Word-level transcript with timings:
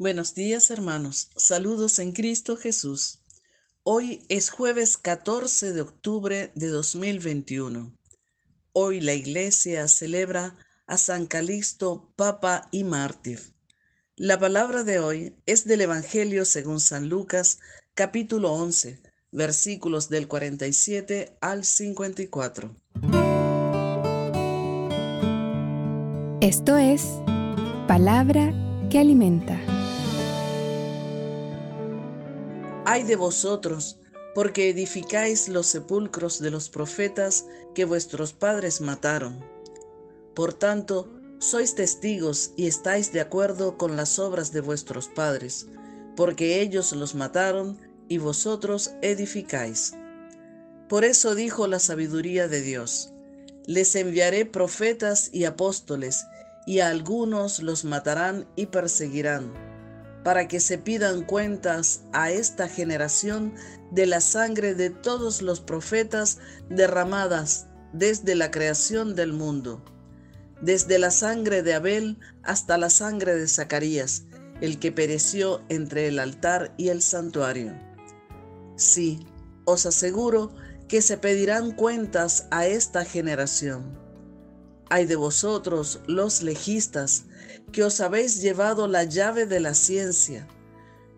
Buenos 0.00 0.34
días 0.34 0.70
hermanos, 0.70 1.28
saludos 1.36 1.98
en 1.98 2.12
Cristo 2.12 2.56
Jesús. 2.56 3.18
Hoy 3.82 4.24
es 4.30 4.48
jueves 4.48 4.96
14 4.96 5.74
de 5.74 5.82
octubre 5.82 6.50
de 6.54 6.68
2021. 6.68 7.92
Hoy 8.72 9.02
la 9.02 9.12
iglesia 9.12 9.86
celebra 9.88 10.56
a 10.86 10.96
San 10.96 11.26
Calixto, 11.26 12.10
Papa 12.16 12.66
y 12.70 12.84
Mártir. 12.84 13.40
La 14.16 14.38
palabra 14.38 14.84
de 14.84 15.00
hoy 15.00 15.36
es 15.44 15.66
del 15.66 15.82
Evangelio 15.82 16.46
según 16.46 16.80
San 16.80 17.10
Lucas, 17.10 17.58
capítulo 17.92 18.54
11, 18.54 19.02
versículos 19.32 20.08
del 20.08 20.28
47 20.28 21.36
al 21.42 21.66
54. 21.66 22.74
Esto 26.40 26.78
es 26.78 27.02
palabra 27.86 28.54
que 28.88 28.98
alimenta. 28.98 29.60
Ay 32.92 33.04
de 33.04 33.14
vosotros, 33.14 34.00
porque 34.34 34.68
edificáis 34.68 35.48
los 35.48 35.66
sepulcros 35.66 36.40
de 36.40 36.50
los 36.50 36.68
profetas 36.68 37.46
que 37.72 37.84
vuestros 37.84 38.32
padres 38.32 38.80
mataron. 38.80 39.44
Por 40.34 40.54
tanto, 40.54 41.08
sois 41.38 41.76
testigos 41.76 42.50
y 42.56 42.66
estáis 42.66 43.12
de 43.12 43.20
acuerdo 43.20 43.78
con 43.78 43.94
las 43.94 44.18
obras 44.18 44.50
de 44.50 44.60
vuestros 44.60 45.06
padres, 45.06 45.68
porque 46.16 46.62
ellos 46.62 46.90
los 46.90 47.14
mataron 47.14 47.78
y 48.08 48.18
vosotros 48.18 48.90
edificáis. 49.02 49.92
Por 50.88 51.04
eso 51.04 51.36
dijo 51.36 51.68
la 51.68 51.78
sabiduría 51.78 52.48
de 52.48 52.60
Dios, 52.60 53.12
les 53.66 53.94
enviaré 53.94 54.46
profetas 54.46 55.30
y 55.32 55.44
apóstoles, 55.44 56.24
y 56.66 56.80
a 56.80 56.88
algunos 56.88 57.62
los 57.62 57.84
matarán 57.84 58.48
y 58.56 58.66
perseguirán 58.66 59.69
para 60.24 60.48
que 60.48 60.60
se 60.60 60.78
pidan 60.78 61.22
cuentas 61.22 62.02
a 62.12 62.30
esta 62.30 62.68
generación 62.68 63.54
de 63.90 64.06
la 64.06 64.20
sangre 64.20 64.74
de 64.74 64.90
todos 64.90 65.42
los 65.42 65.60
profetas 65.60 66.38
derramadas 66.68 67.66
desde 67.92 68.34
la 68.34 68.50
creación 68.50 69.14
del 69.14 69.32
mundo, 69.32 69.84
desde 70.60 70.98
la 70.98 71.10
sangre 71.10 71.62
de 71.62 71.74
Abel 71.74 72.18
hasta 72.42 72.78
la 72.78 72.90
sangre 72.90 73.34
de 73.34 73.48
Zacarías, 73.48 74.24
el 74.60 74.78
que 74.78 74.92
pereció 74.92 75.62
entre 75.68 76.08
el 76.08 76.18
altar 76.18 76.74
y 76.76 76.88
el 76.88 77.02
santuario. 77.02 77.74
Sí, 78.76 79.26
os 79.64 79.86
aseguro 79.86 80.54
que 80.86 81.02
se 81.02 81.16
pedirán 81.16 81.72
cuentas 81.72 82.46
a 82.50 82.66
esta 82.66 83.04
generación. 83.04 84.09
Hay 84.92 85.06
de 85.06 85.14
vosotros, 85.14 86.00
los 86.08 86.42
legistas, 86.42 87.26
que 87.70 87.84
os 87.84 88.00
habéis 88.00 88.42
llevado 88.42 88.88
la 88.88 89.04
llave 89.04 89.46
de 89.46 89.60
la 89.60 89.74
ciencia. 89.74 90.48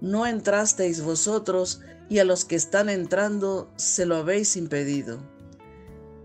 No 0.03 0.27
entrasteis 0.27 1.01
vosotros 1.03 1.81
y 2.11 2.19
a 2.19 2.25
los 2.25 2.45
que 2.45 2.55
están 2.55 2.91
entrando 2.91 3.73
se 3.77 4.05
lo 4.05 4.17
habéis 4.17 4.56
impedido. 4.56 5.20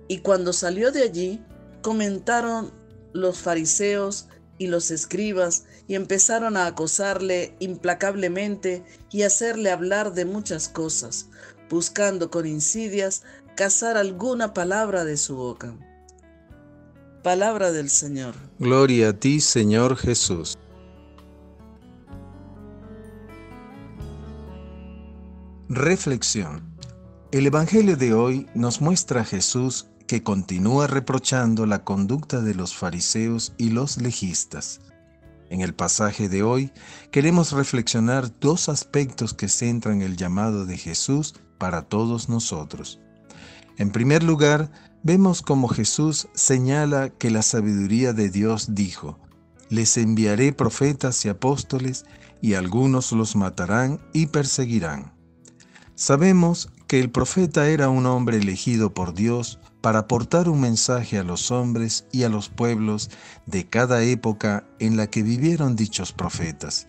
Y 0.09 0.19
cuando 0.19 0.51
salió 0.51 0.91
de 0.91 1.03
allí, 1.03 1.41
comentaron 1.81 2.73
los 3.13 3.39
fariseos 3.39 4.27
y 4.57 4.67
los 4.67 4.91
escribas 4.91 5.63
y 5.87 5.95
empezaron 5.95 6.57
a 6.57 6.65
acosarle 6.65 7.55
implacablemente 7.59 8.83
y 9.09 9.21
hacerle 9.21 9.71
hablar 9.71 10.13
de 10.13 10.25
muchas 10.25 10.67
cosas, 10.67 11.27
buscando 11.69 12.29
con 12.29 12.45
insidias 12.45 13.23
cazar 13.55 13.95
alguna 13.95 14.53
palabra 14.53 15.05
de 15.05 15.15
su 15.15 15.37
boca. 15.37 15.77
Palabra 17.27 17.73
del 17.73 17.89
Señor. 17.89 18.35
Gloria 18.57 19.09
a 19.09 19.13
ti, 19.13 19.41
Señor 19.41 19.97
Jesús. 19.97 20.57
Reflexión. 25.67 26.63
El 27.33 27.45
Evangelio 27.45 27.97
de 27.97 28.13
hoy 28.13 28.47
nos 28.55 28.79
muestra 28.79 29.19
a 29.19 29.25
Jesús 29.25 29.87
que 30.07 30.23
continúa 30.23 30.87
reprochando 30.87 31.65
la 31.65 31.83
conducta 31.83 32.39
de 32.39 32.55
los 32.55 32.73
fariseos 32.73 33.51
y 33.57 33.71
los 33.71 33.97
legistas. 33.97 34.79
En 35.49 35.59
el 35.59 35.75
pasaje 35.75 36.29
de 36.29 36.43
hoy 36.43 36.71
queremos 37.11 37.51
reflexionar 37.51 38.39
dos 38.39 38.69
aspectos 38.69 39.33
que 39.33 39.49
centran 39.49 40.01
el 40.01 40.15
llamado 40.15 40.65
de 40.65 40.77
Jesús 40.77 41.35
para 41.57 41.81
todos 41.81 42.29
nosotros. 42.29 43.01
En 43.77 43.91
primer 43.91 44.23
lugar, 44.23 44.71
vemos 45.03 45.41
como 45.41 45.67
Jesús 45.67 46.27
señala 46.33 47.09
que 47.09 47.31
la 47.31 47.41
sabiduría 47.41 48.13
de 48.13 48.29
Dios 48.29 48.75
dijo, 48.75 49.19
les 49.69 49.97
enviaré 49.97 50.53
profetas 50.53 51.25
y 51.25 51.29
apóstoles, 51.29 52.05
y 52.41 52.53
algunos 52.53 53.11
los 53.11 53.35
matarán 53.35 53.99
y 54.13 54.27
perseguirán. 54.27 55.13
Sabemos 55.95 56.69
que 56.87 56.99
el 56.99 57.09
profeta 57.09 57.67
era 57.67 57.89
un 57.89 58.05
hombre 58.05 58.37
elegido 58.37 58.93
por 58.93 59.13
Dios 59.13 59.59
para 59.81 59.99
aportar 59.99 60.47
un 60.47 60.61
mensaje 60.61 61.17
a 61.17 61.23
los 61.23 61.51
hombres 61.51 62.05
y 62.11 62.23
a 62.23 62.29
los 62.29 62.49
pueblos 62.49 63.09
de 63.45 63.67
cada 63.67 64.03
época 64.03 64.65
en 64.79 64.95
la 64.95 65.07
que 65.07 65.23
vivieron 65.23 65.75
dichos 65.75 66.13
profetas. 66.13 66.87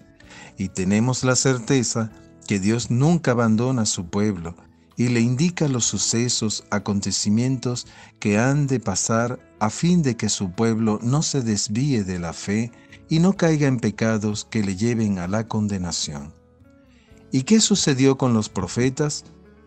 Y 0.57 0.69
tenemos 0.69 1.25
la 1.25 1.37
certeza 1.37 2.11
que 2.47 2.61
Dios 2.61 2.91
nunca 2.91 3.33
abandona 3.33 3.83
a 3.83 3.87
su 3.87 4.09
pueblo, 4.09 4.57
y 4.99 5.09
le 5.09 5.21
indica 5.21 5.69
los 5.69 5.85
sucesos, 5.85 6.65
acontecimientos 6.71 7.87
que 8.19 8.37
han 8.37 8.67
de 8.67 8.81
pasar 8.81 9.39
a 9.61 9.71
fin 9.71 10.03
de 10.03 10.17
que 10.17 10.29
su 10.29 10.51
pueblo 10.51 10.99
no 11.01 11.23
se 11.23 11.41
desvíe 11.41 12.03
de 12.03 12.19
la 12.19 12.33
fe 12.33 12.73
y 13.09 13.21
no 13.21 13.35
caiga 13.35 13.69
en 13.69 13.79
pecados 13.79 14.45
que 14.45 14.65
le 14.65 14.75
lleven 14.75 15.21
a 15.21 15.29
la 15.29 15.47
condenación. 15.47 16.35
¿Y 17.31 17.45
qué 17.45 17.61
sucedió 17.61 18.19
con 18.19 18.35
los 18.35 18.49
profetas? 18.49 19.25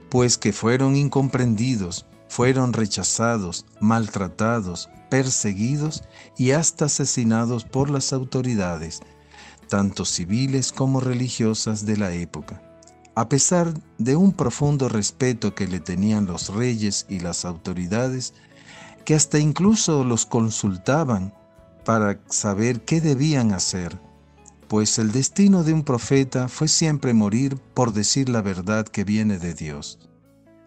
Pues 0.09 0.37
que 0.37 0.51
fueron 0.51 0.97
incomprendidos, 0.97 2.05
fueron 2.27 2.73
rechazados, 2.73 3.65
maltratados, 3.79 4.89
perseguidos 5.09 6.03
y 6.37 6.51
hasta 6.51 6.85
asesinados 6.85 7.63
por 7.63 7.89
las 7.89 8.11
autoridades, 8.11 8.99
tanto 9.69 10.03
civiles 10.03 10.73
como 10.73 10.99
religiosas 10.99 11.85
de 11.85 11.95
la 11.95 12.11
época 12.11 12.61
a 13.15 13.27
pesar 13.27 13.73
de 13.97 14.15
un 14.15 14.31
profundo 14.31 14.87
respeto 14.89 15.53
que 15.53 15.67
le 15.67 15.79
tenían 15.79 16.25
los 16.25 16.49
reyes 16.53 17.05
y 17.09 17.19
las 17.19 17.45
autoridades, 17.45 18.33
que 19.05 19.15
hasta 19.15 19.39
incluso 19.39 20.03
los 20.03 20.25
consultaban 20.25 21.33
para 21.83 22.19
saber 22.29 22.81
qué 22.81 23.01
debían 23.01 23.51
hacer, 23.51 23.99
pues 24.67 24.99
el 24.99 25.11
destino 25.11 25.63
de 25.63 25.73
un 25.73 25.83
profeta 25.83 26.47
fue 26.47 26.67
siempre 26.67 27.13
morir 27.13 27.57
por 27.73 27.91
decir 27.91 28.29
la 28.29 28.41
verdad 28.41 28.87
que 28.87 29.03
viene 29.03 29.37
de 29.37 29.53
Dios. 29.53 29.99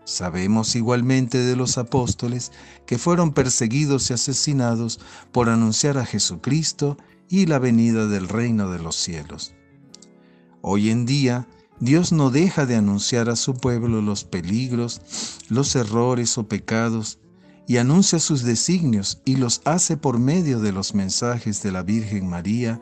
Sabemos 0.05 0.77
igualmente 0.77 1.39
de 1.39 1.57
los 1.57 1.79
apóstoles 1.79 2.53
que 2.85 2.99
fueron 2.99 3.33
perseguidos 3.33 4.11
y 4.11 4.13
asesinados 4.13 5.01
por 5.33 5.49
anunciar 5.49 5.97
a 5.97 6.05
Jesucristo 6.05 6.99
y 7.31 7.47
la 7.47 7.59
venida 7.59 8.07
del 8.07 8.29
reino 8.29 8.71
de 8.71 8.81
los 8.81 8.97
cielos. 8.97 9.55
Hoy 10.61 10.91
en 10.91 11.07
día, 11.07 11.49
Dios 11.81 12.13
no 12.13 12.31
deja 12.31 12.67
de 12.67 12.77
anunciar 12.77 13.29
a 13.29 13.37
su 13.37 13.55
pueblo 13.55 14.01
los 14.01 14.25
peligros, 14.25 15.01
los 15.49 15.75
errores 15.77 16.39
o 16.39 16.47
pecados, 16.47 17.19
y 17.67 17.79
anuncia 17.79 18.19
sus 18.19 18.43
designios 18.43 19.21
y 19.25 19.37
los 19.37 19.63
hace 19.65 19.97
por 19.97 20.19
medio 20.19 20.61
de 20.61 20.73
los 20.73 20.95
mensajes 20.95 21.63
de 21.63 21.73
la 21.73 21.83
Virgen 21.83 22.29
María 22.29 22.81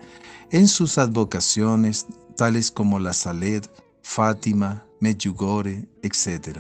en 0.50 0.69
sus 0.69 0.98
advocaciones, 0.98 2.06
tales 2.36 2.70
como 2.70 2.98
la 2.98 3.12
Saled, 3.12 3.64
Fátima, 4.02 4.84
Medjugorje, 5.00 5.88
etc. 6.02 6.58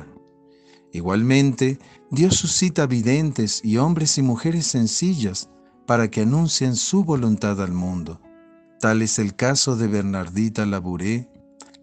Igualmente, 0.92 1.78
Dios 2.10 2.36
suscita 2.36 2.86
videntes 2.86 3.60
y 3.64 3.78
hombres 3.78 4.18
y 4.18 4.22
mujeres 4.22 4.66
sencillas 4.66 5.48
para 5.86 6.10
que 6.10 6.22
anuncien 6.22 6.76
su 6.76 7.04
voluntad 7.04 7.60
al 7.60 7.72
mundo. 7.72 8.20
Tal 8.80 9.02
es 9.02 9.18
el 9.18 9.34
caso 9.34 9.76
de 9.76 9.88
Bernardita 9.88 10.66
Labouré, 10.66 11.28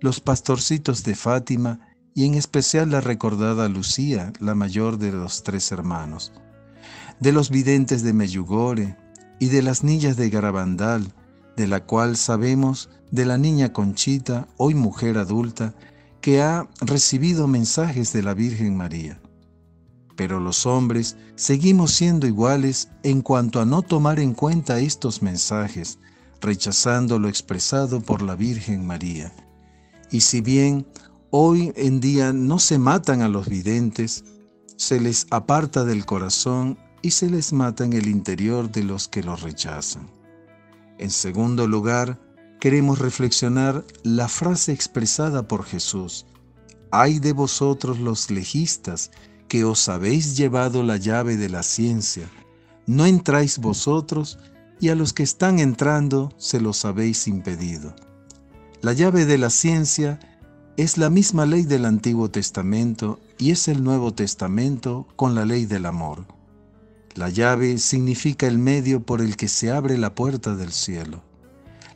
los 0.02 0.20
pastorcitos 0.20 1.04
de 1.04 1.16
Fátima 1.16 1.80
y 2.14 2.26
en 2.26 2.34
especial 2.34 2.92
la 2.92 3.02
recordada 3.02 3.70
Lucía, 3.70 4.34
la 4.40 4.56
mayor 4.56 4.98
de 4.98 5.12
los 5.12 5.44
tres 5.44 5.72
hermanos, 5.72 6.34
de 7.20 7.32
los 7.32 7.50
videntes 7.50 8.04
de 8.04 8.14
Meyugore 8.14 8.98
y 9.40 9.48
de 9.48 9.62
las 9.62 9.84
niñas 9.84 10.18
de 10.18 10.30
Garabandal, 10.30 11.14
de 11.56 11.68
la 11.68 11.86
cual 11.86 12.18
sabemos 12.18 12.90
de 13.12 13.26
la 13.26 13.38
niña 13.38 13.74
Conchita, 13.74 14.48
hoy 14.58 14.76
mujer 14.76 15.18
adulta, 15.18 15.74
que 16.22 16.42
ha 16.42 16.68
recibido 16.82 17.48
mensajes 17.48 18.14
de 18.14 18.24
la 18.24 18.34
Virgen 18.34 18.76
María. 18.76 19.22
Pero 20.16 20.40
los 20.40 20.66
hombres 20.66 21.16
seguimos 21.36 21.92
siendo 21.92 22.28
iguales 22.28 22.90
en 23.04 23.22
cuanto 23.22 23.62
a 23.62 23.66
no 23.66 23.82
tomar 23.82 24.20
en 24.20 24.34
cuenta 24.34 24.80
estos 24.80 25.22
mensajes, 25.22 26.00
rechazando 26.42 27.20
lo 27.20 27.30
expresado 27.30 28.02
por 28.02 28.22
la 28.22 28.36
Virgen 28.36 28.86
María. 28.86 29.32
Y 30.12 30.22
si 30.22 30.42
bien 30.42 30.88
hoy 31.30 31.72
en 31.76 32.00
día 32.00 32.34
no 32.34 32.60
se 32.60 32.78
matan 32.80 33.22
a 33.22 33.30
los 33.30 33.48
videntes, 33.48 34.24
se 34.76 35.00
les 35.00 35.28
aparta 35.30 35.84
del 35.84 36.06
corazón 36.06 36.78
y 37.02 37.12
se 37.12 37.30
les 37.30 37.54
mata 37.54 37.86
en 37.86 37.94
el 37.94 38.08
interior 38.08 38.72
de 38.72 38.84
los 38.84 39.08
que 39.08 39.24
los 39.24 39.42
rechazan. 39.42 40.10
En 40.98 41.12
segundo 41.12 41.68
lugar, 41.68 42.20
queremos 42.60 43.00
reflexionar 43.00 43.86
la 44.04 44.28
frase 44.28 44.72
expresada 44.72 45.48
por 45.48 45.64
Jesús. 45.64 46.26
Ay 46.92 47.20
de 47.20 47.34
vosotros 47.34 48.00
los 48.00 48.32
legistas, 48.32 49.12
que 49.48 49.64
os 49.64 49.90
habéis 49.90 50.38
llevado 50.38 50.84
la 50.84 50.98
llave 50.98 51.38
de 51.38 51.50
la 51.50 51.64
ciencia. 51.64 52.30
No 52.86 53.06
entráis 53.06 53.60
vosotros, 53.60 54.40
y 54.80 54.90
a 54.90 54.96
los 54.96 55.14
que 55.14 55.24
están 55.24 55.60
entrando 55.60 56.34
se 56.38 56.60
los 56.60 56.86
habéis 56.86 57.28
impedido. 57.28 57.94
La 58.82 58.94
llave 58.94 59.26
de 59.26 59.38
la 59.38 59.50
ciencia 59.50 60.22
es 60.78 60.98
la 60.98 61.10
misma 61.10 61.46
ley 61.46 61.64
del 61.64 61.84
Antiguo 61.84 62.32
Testamento 62.32 63.20
y 63.38 63.52
es 63.52 63.68
el 63.68 63.84
Nuevo 63.84 64.14
Testamento 64.14 65.06
con 65.18 65.36
la 65.36 65.44
ley 65.44 65.66
del 65.66 65.86
amor. 65.86 66.26
La 67.14 67.28
llave 67.28 67.78
significa 67.80 68.48
el 68.48 68.58
medio 68.58 69.06
por 69.06 69.20
el 69.20 69.36
que 69.36 69.50
se 69.50 69.70
abre 69.70 69.98
la 69.98 70.16
puerta 70.16 70.56
del 70.56 70.72
cielo. 70.72 71.22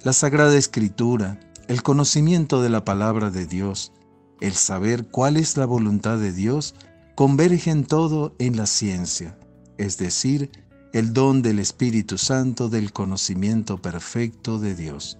La 0.03 0.11
Sagrada 0.11 0.57
Escritura, 0.57 1.39
el 1.69 1.83
conocimiento 1.83 2.61
de 2.61 2.69
la 2.69 2.83
palabra 2.83 3.31
de 3.31 3.45
Dios, 3.45 3.93
el 4.41 4.51
saber 4.51 5.07
cuál 5.07 5.37
es 5.37 5.55
la 5.55 5.65
voluntad 5.65 6.17
de 6.17 6.33
Dios, 6.33 6.75
convergen 7.15 7.85
todo 7.85 8.35
en 8.39 8.57
la 8.57 8.65
ciencia, 8.65 9.37
es 9.77 9.97
decir, 9.97 10.51
el 10.91 11.13
don 11.13 11.43
del 11.43 11.59
Espíritu 11.59 12.17
Santo 12.17 12.67
del 12.67 12.91
conocimiento 12.91 13.81
perfecto 13.81 14.59
de 14.59 14.75
Dios. 14.75 15.17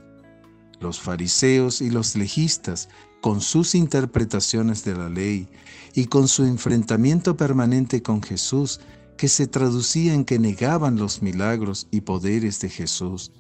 Los 0.84 1.00
fariseos 1.00 1.80
y 1.80 1.90
los 1.90 2.18
legistas, 2.18 2.90
con 3.22 3.40
sus 3.40 3.74
interpretaciones 3.74 4.84
de 4.84 4.94
la 4.94 5.08
ley 5.08 5.48
y 5.96 6.08
con 6.08 6.28
su 6.28 6.44
enfrentamiento 6.44 7.38
permanente 7.38 8.02
con 8.04 8.22
Jesús, 8.22 8.82
que 9.18 9.30
se 9.30 9.48
traducía 9.48 10.14
en 10.14 10.26
que 10.26 10.40
negaban 10.40 10.98
los 10.98 11.22
milagros 11.22 11.88
y 11.90 12.02
poderes 12.02 12.60
de 12.60 12.68
Jesús, 12.68 13.32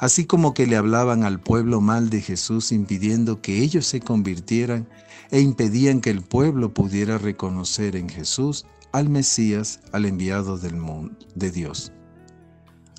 así 0.00 0.24
como 0.24 0.54
que 0.54 0.66
le 0.66 0.74
hablaban 0.74 1.22
al 1.22 1.40
pueblo 1.40 1.80
mal 1.80 2.10
de 2.10 2.20
Jesús 2.20 2.72
impidiendo 2.72 3.40
que 3.40 3.58
ellos 3.58 3.86
se 3.86 4.00
convirtieran 4.00 4.88
e 5.30 5.40
impedían 5.40 6.00
que 6.00 6.10
el 6.10 6.22
pueblo 6.22 6.74
pudiera 6.74 7.16
reconocer 7.16 7.94
en 7.94 8.08
Jesús 8.08 8.66
al 8.90 9.08
Mesías, 9.08 9.78
al 9.92 10.04
enviado 10.04 10.58
del 10.58 10.74
mundo, 10.74 11.16
de 11.36 11.52
Dios. 11.52 11.92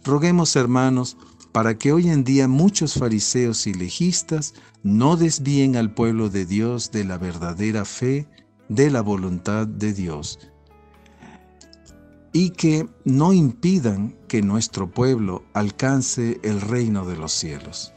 Roguemos, 0.06 0.56
hermanos, 0.56 1.18
para 1.54 1.78
que 1.78 1.94
hoy 1.94 2.10
en 2.10 2.24
día 2.24 2.48
muchos 2.48 2.96
fariseos 2.96 3.68
y 3.68 3.74
legistas 3.76 4.56
no 4.82 5.16
desvíen 5.16 5.76
al 5.76 5.94
pueblo 5.94 6.30
de 6.30 6.46
Dios 6.48 6.92
de 6.92 7.06
la 7.06 7.20
verdadera 7.20 7.86
fe, 7.86 8.28
de 8.70 8.90
la 8.90 9.02
voluntad 9.02 9.68
de 9.68 9.94
Dios, 9.94 10.40
y 12.34 12.50
que 12.50 12.90
no 13.06 13.34
impidan 13.34 14.18
que 14.28 14.42
nuestro 14.42 14.90
pueblo 14.90 15.44
alcance 15.54 16.40
el 16.42 16.60
reino 16.60 17.06
de 17.06 17.18
los 17.18 17.32
cielos. 17.32 17.94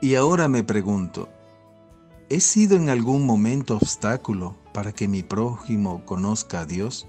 Y 0.00 0.14
ahora 0.14 0.46
me 0.46 0.62
pregunto, 0.62 1.28
¿he 2.28 2.38
sido 2.38 2.76
en 2.76 2.90
algún 2.90 3.26
momento 3.26 3.74
obstáculo 3.76 4.54
para 4.72 4.92
que 4.92 5.08
mi 5.08 5.24
prójimo 5.24 6.04
conozca 6.04 6.60
a 6.60 6.66
Dios? 6.66 7.08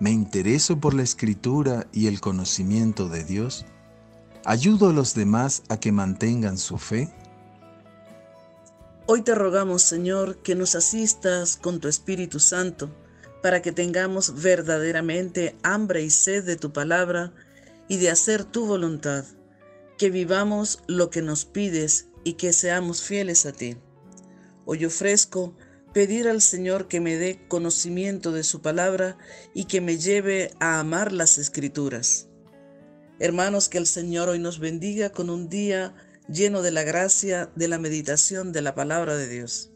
¿Me 0.00 0.10
intereso 0.10 0.80
por 0.80 0.92
la 0.92 1.04
escritura 1.04 1.86
y 1.92 2.08
el 2.08 2.20
conocimiento 2.20 3.08
de 3.08 3.22
Dios? 3.22 3.64
¿Ayudo 4.44 4.88
a 4.88 4.92
los 4.92 5.14
demás 5.14 5.62
a 5.68 5.78
que 5.78 5.92
mantengan 5.92 6.58
su 6.58 6.78
fe? 6.78 7.14
Hoy 9.06 9.22
te 9.22 9.36
rogamos, 9.36 9.82
Señor, 9.82 10.38
que 10.38 10.56
nos 10.56 10.74
asistas 10.74 11.56
con 11.56 11.78
tu 11.78 11.86
Espíritu 11.86 12.40
Santo 12.40 12.90
para 13.40 13.62
que 13.62 13.70
tengamos 13.70 14.42
verdaderamente 14.42 15.54
hambre 15.62 16.02
y 16.02 16.10
sed 16.10 16.44
de 16.44 16.56
tu 16.56 16.72
palabra 16.72 17.32
y 17.86 17.98
de 17.98 18.10
hacer 18.10 18.44
tu 18.44 18.66
voluntad, 18.66 19.24
que 19.96 20.10
vivamos 20.10 20.82
lo 20.88 21.08
que 21.08 21.22
nos 21.22 21.44
pides 21.44 22.08
y 22.24 22.32
que 22.32 22.52
seamos 22.52 23.02
fieles 23.02 23.46
a 23.46 23.52
ti. 23.52 23.76
Hoy 24.64 24.86
ofrezco 24.86 25.54
pedir 25.94 26.28
al 26.28 26.42
Señor 26.42 26.88
que 26.88 27.00
me 27.00 27.16
dé 27.16 27.46
conocimiento 27.48 28.32
de 28.32 28.42
su 28.42 28.60
palabra 28.60 29.16
y 29.54 29.64
que 29.64 29.80
me 29.80 29.96
lleve 29.96 30.50
a 30.58 30.80
amar 30.80 31.12
las 31.12 31.38
escrituras. 31.38 32.28
Hermanos, 33.20 33.68
que 33.68 33.78
el 33.78 33.86
Señor 33.86 34.28
hoy 34.28 34.40
nos 34.40 34.58
bendiga 34.58 35.10
con 35.10 35.30
un 35.30 35.48
día 35.48 35.94
lleno 36.28 36.62
de 36.62 36.72
la 36.72 36.82
gracia 36.82 37.50
de 37.54 37.68
la 37.68 37.78
meditación 37.78 38.52
de 38.52 38.60
la 38.60 38.74
palabra 38.74 39.16
de 39.16 39.28
Dios. 39.28 39.73